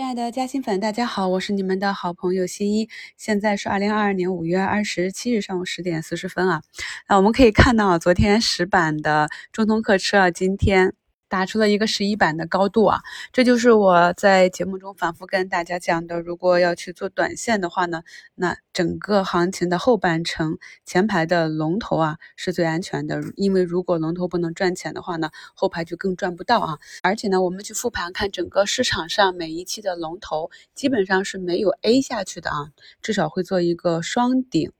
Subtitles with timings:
[0.00, 2.88] 亲爱的嘉兴粉，大家好，我是你们的好朋友新一。
[3.18, 6.62] 现在是二零二二年五月二十七日上午十点四十分啊。
[7.06, 10.94] 那我们可以看到，昨天石板的中通客车啊，今天。
[11.30, 13.00] 打出了一个十一板的高度啊，
[13.32, 16.20] 这就是我在节目中反复跟大家讲的。
[16.20, 18.02] 如果要去做短线的话呢，
[18.34, 23.20] 那整个行情的后半程，前排的龙头啊是最安全的。
[23.36, 26.78] 因为如果龙头不能赚钱的话呢，后排就更赚不到啊。
[27.02, 34.72] 而且呢，我们去复盘看整个市场上每一期的龙头，基本上是没有 A 下去的啊，至少会做一个双顶。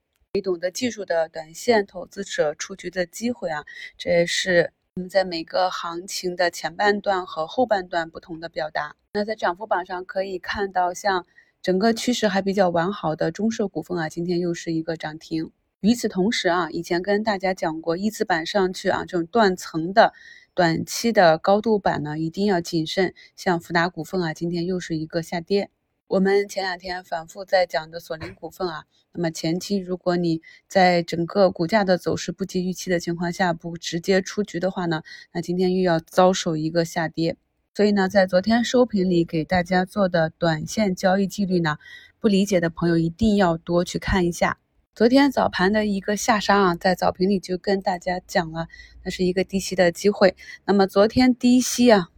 [0.43, 3.65] 懂得技术的短线投资者出局的机会啊，
[3.97, 4.73] 这也是。
[4.97, 8.97] 我们在每个行情的前半段和后半段不同的表达。
[9.13, 11.25] 那在涨幅榜上可以看到，像
[11.63, 15.53] 整个趋势还比较完好的中设股份啊，今天又是一个涨停。
[15.81, 20.13] 与此同时啊，以前跟大家讲过，一字板上去啊，这种断层的
[20.55, 23.15] 短期的高度板呢，一定要谨慎。
[23.37, 25.71] 像福达股份啊，今天又是一个下跌。
[26.11, 37.37] 我们前两天反复在讲的索林股份啊，那么前期如果你在整个股价的走势不及预期的情况下不直接出局的话呢，那今天又要遭受一个下跌。
[37.77, 41.79] 所以呢，在昨天收评里给大家做的短线交易纪律呢，
[42.19, 44.59] 不理解的朋友一定要多去看一下。
[44.93, 48.67] 昨天早盘的一个下杀啊，在早评里就跟大家讲了，
[49.05, 50.35] 那是一个低吸的机会。
[50.65, 52.09] 那么昨天低吸啊。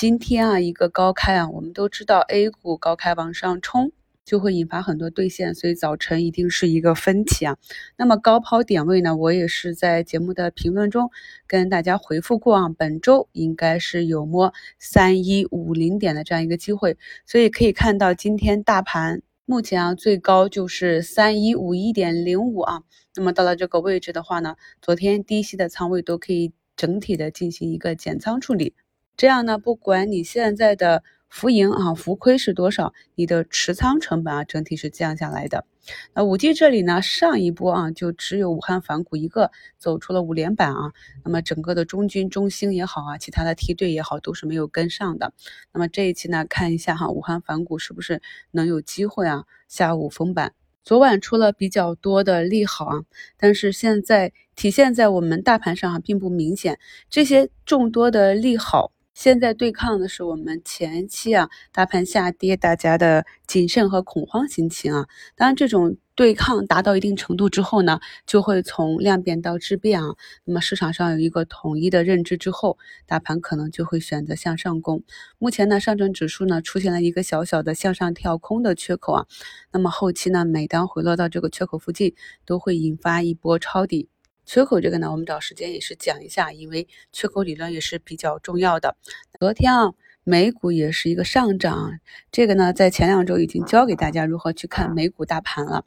[0.00, 3.92] 今天啊，一个高开啊，我们都知道 A 股高开往上冲
[4.24, 7.58] 就会引发很多兑现，所以早晨一定是一个分歧啊。
[7.98, 11.10] 那么高抛点位呢，我也是在节目的评论中
[11.46, 22.84] 跟大家回复过啊，本周应该是有摸三一五零点的这样一个机会，所以可以看到今天大盘目前啊最高就是三一五一点零五啊。
[23.14, 28.72] 那么到了这个位置的话呢，昨天低吸的仓位都可以整体的进行一个减仓处理。
[29.20, 35.66] 这样呢，不管你现在的浮盈啊、浮亏是多少，你的持仓成本啊，整体是降下来的。
[36.14, 40.92] 那五 G 这里呢，上一波啊，就只有武汉反股一个走出了五连板啊，
[41.22, 45.34] 那么整个的中军、中兴也好啊，其他的梯队也好，都是没有跟上的。
[45.74, 48.22] 那么这一期呢，看一下哈，武汉反股是不是
[48.52, 50.54] 能有机会啊，下午封板。
[50.82, 53.02] 昨晚出了比较多的利好啊，
[53.36, 56.78] 但是现在体现在我们大盘上啊，并不明显。
[57.10, 58.92] 这些众多的利好。
[59.14, 65.06] 现在对抗的是我们前期啊大盘下跌，大家的谨慎和恐慌心情啊。
[65.36, 70.14] 当然，这种对抗达到一定程度之后呢，就会从量变到质变啊。
[70.44, 75.02] 那么市场上有一个统一的认知之后，大盘可能就会选择向上攻。
[75.38, 79.26] 目前呢，上证指数呢出现了一个小小的向上跳空的缺口啊。
[79.72, 82.14] 那么后期呢，每当回落到这个缺口附近，
[82.46, 84.08] 都会引发一波抄底。
[84.52, 88.96] 缺口这个呢，我们找时间也是讲一下，因为缺口理论也是比较重要的。
[89.38, 89.92] 昨天啊，
[90.24, 92.00] 美股也是一个上涨，
[92.32, 95.84] 这个呢，在前两周已经教给大家如何去看美股大盘了。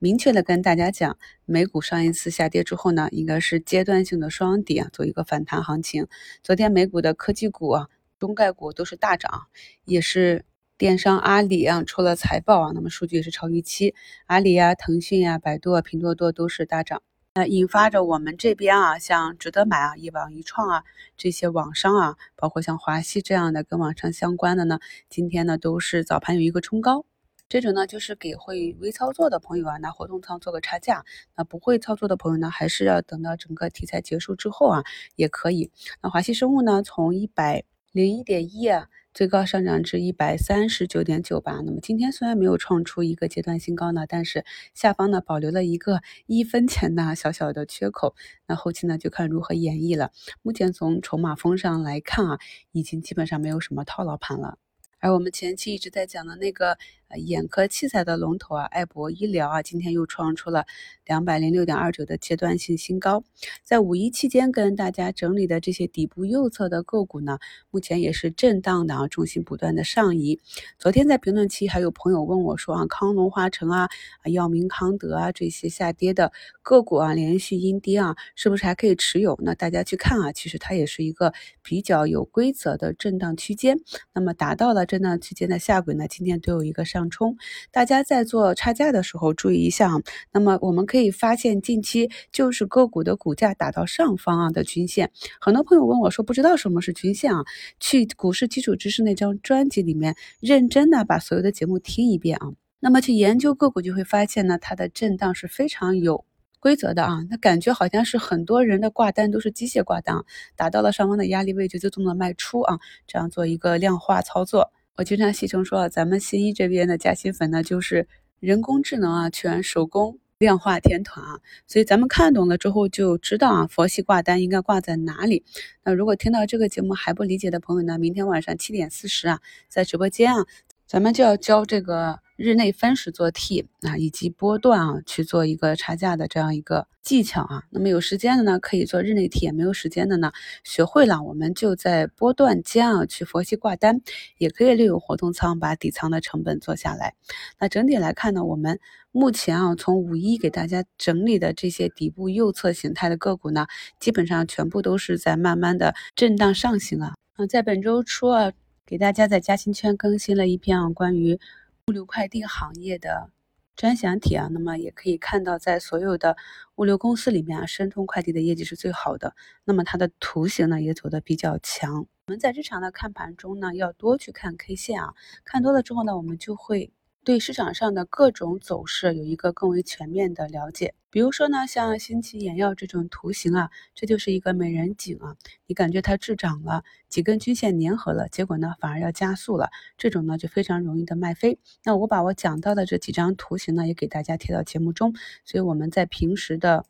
[0.00, 6.06] 明确的跟大家讲，美股上一次下跌之后呢，应该是阶段性的双底啊，做一个反弹行情。
[6.42, 7.88] 昨天美股的科技股啊、
[8.18, 9.48] 中概股都是大涨，
[9.84, 10.46] 也是
[10.78, 13.94] 电商阿里啊出了财报啊，那么数据也是超预期，
[14.24, 17.02] 阿里啊、腾讯啊、百度啊、拼多多都是大涨。
[17.36, 20.84] 那引发着我们这边啊，像值得买啊、一网一创啊
[21.18, 24.78] 这些网商啊，包括像华西这样的跟网商相关的呢，
[25.10, 27.04] 今天呢都是早盘有一个冲高，
[27.46, 31.04] 这种呢就是给会微操作的朋友啊拿活动仓做个差价，
[31.36, 34.82] 那不会操作的朋友呢，还是要等到整个题材结束之后啊
[35.16, 35.70] 也可以。
[36.00, 38.88] 那华西生物呢，从一百零一点一啊。
[39.16, 41.62] 最高上涨至一百三十九点九八。
[41.64, 44.44] 那么今天虽然没有创出一个阶段新高呢，但是
[44.74, 48.14] 下方呢保留了一个 一分钱的小小的缺口。
[48.46, 50.12] 那后期呢就看如何演绎了。
[50.42, 52.38] 目前从筹码峰上来看啊，
[52.72, 54.58] 已经基本上没有什么套牢盘了。
[54.98, 56.76] 而我们前期一直在讲的那个。
[57.08, 60.66] 呃，眼科器材的龙头啊，爱博医疗啊，今天又创出了
[61.04, 63.22] 两百零六点二九的阶段性新高。
[63.62, 67.38] 在五一期间跟大家整理的这些底部右侧的个股呢，
[67.70, 70.40] 目前也是震荡的啊，重心不断的上移。
[70.80, 73.88] 昨天在评论区还有朋友问我说啊，康龙化成啊、
[74.24, 76.32] 药明康德啊这些下跌的
[76.62, 79.38] 个股啊，连续阴跌啊，是不是还可以持有？
[79.44, 81.32] 那大家去看啊，其实它也是一个
[81.62, 83.78] 比较有规则的震荡区间。
[84.12, 86.95] 那么达到了震荡区间的下轨呢，今天都有一个上。
[86.96, 87.36] 上冲，
[87.70, 90.00] 大家在做差价的时候注意一下啊。
[90.32, 95.10] 那么我们可以发现，近期就是个股的股价打到上方啊的均线。
[95.38, 97.44] 很多朋友问我说，不知道什么是均线啊？
[97.80, 102.48] 去股市基础知识那张专辑里面，认真的把所有的节目听一遍啊。
[102.80, 106.24] 那么去研究个股，就会发现呢，它的震荡是非常有
[106.60, 107.24] 规则的啊。
[107.30, 110.24] 那感觉好像是很多人的挂单都是机械挂单，
[110.56, 114.72] 达到了上方的压力位就自动的卖出啊，这样做一个量化操作。
[114.96, 118.08] 我经常戏称说啊，咱们新一这边的加薪粉呢，就是
[118.40, 121.38] 人工智能啊，全手工量化天团啊。
[121.66, 125.44] 所以咱们看懂了之后，就知道啊，佛系挂单应该挂在哪里。
[125.84, 130.46] 那如果听到这个节目还不理解的朋友呢，明天晚上七点四十啊，在直播间啊，
[130.86, 132.20] 咱们就要教这个。
[132.36, 137.62] 日内分时做 T 啊，以及波段啊去做一个差价的这样一个技巧啊。
[137.70, 144.02] 那么有时间的呢，可以做日内 T；没有时间的呢，学会了我们就在波段间啊去佛系挂单，
[144.36, 147.14] 也可以利用活动仓把底仓的成本做下来。
[147.58, 148.78] 那整体来看呢，我们
[149.12, 153.66] 目前啊从五一给大家整理的这些底部右侧形态的个股呢，
[153.98, 157.14] 基本上全部都是在慢慢的震荡上行啊。
[157.38, 158.52] 嗯，在本周初啊，
[158.84, 161.40] 给大家在嘉兴圈更新了一篇啊关于。
[161.88, 163.30] 物流快递行业的
[163.76, 166.36] 专享帖啊，那么也可以看到，在所有的
[166.74, 169.36] 物流公司里面啊，申通快递的业绩是最好的。
[169.62, 172.08] 那么它的图形呢，也走的比较强。
[172.26, 176.90] 我们在日常的看盘中呢，要多去看 K 线啊，看多了之后呢，我们就会。
[177.26, 180.94] 对市场上的各种走势有一个更为全面的了解。
[181.10, 185.34] 比如说呢，像新奇眼药这种图形啊，这就是一个美人颈啊，
[185.66, 191.58] 你感觉它滞涨了，几根均线粘合了，结果呢反而要加速了，这种呢就非常容易的卖飞。
[191.82, 195.12] 那我把我讲到的这几张图形呢，也给大家贴到节目中，
[195.44, 196.86] 所以我们在平时的。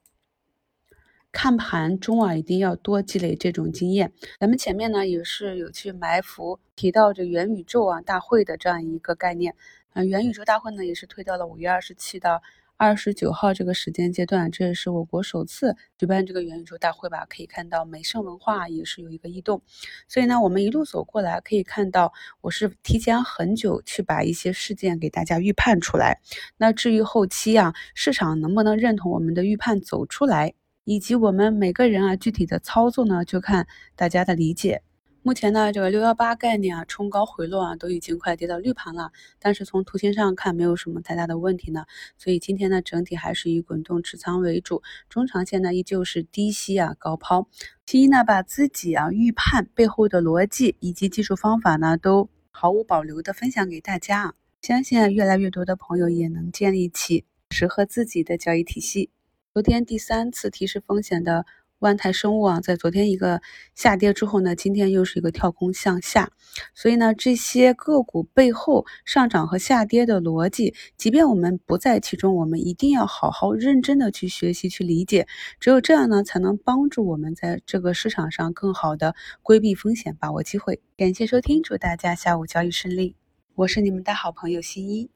[1.37, 4.11] 看盘中啊，一定要多积累这种经验。
[4.41, 9.55] 咱们前面呢也是有去埋伏提到这元宇宙啊大会的这样一个概念
[9.93, 12.43] 啊，元宇宙大会呢也是推到了五月二十七到
[12.79, 17.27] 二十九号这个时间阶段，这也是我国首次举办这个元宇宙大会吧？
[17.29, 19.61] 可以看到美盛文化也是有一个异动，
[20.09, 26.19] 所以呢，我们一路走过来，可以看到我是提前很久去把一些事件给大家预判出来。
[26.57, 30.55] 那至于后期啊，市场能不能认同我们的预判走出来？
[30.87, 33.67] 以及我们每个人啊，具体的操作呢，就看
[33.97, 34.83] 大家的理解。
[35.21, 39.11] 目前呢，这个六幺八概念啊，冲高回落啊，都已经快跌到绿盘了。
[39.41, 41.87] 但是从图形上看，没有什么太大的问题呢。
[42.17, 47.49] 所以今天呢，整体还是以滚动持仓为主，中长线呢，依旧是低吸啊高抛。
[47.85, 54.37] 其一呢，把自己啊预判背后的逻辑以及技术方法呢，都毫无保留的分享给大家。
[54.63, 59.11] 相信啊，越来越多的朋友也能建立起适合自己的交易体系。
[59.57, 61.47] 昨天第三次提示风险的
[61.79, 63.41] 万泰生物啊，在昨天一个
[63.75, 66.31] 下跌之后呢，今天又是一个跳空向下，
[66.75, 75.27] 所以呢，这些个股背后上涨和下跌的逻辑，即便我们不在其中，我们一定要好好认真的去学习去理解，
[75.59, 80.83] 只有这样呢，才能帮助我们在这个市场上更好的规避风险，把握机会。
[80.99, 83.17] 感谢收听，祝大家下午交易顺利，
[83.55, 85.16] 我是你们的好朋友新一。